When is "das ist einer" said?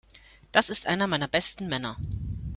0.51-1.05